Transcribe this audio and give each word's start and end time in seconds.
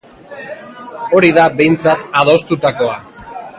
Hori 1.17 1.29
da, 1.37 1.45
behintzat, 1.61 2.09
adostutakoa. 2.23 2.97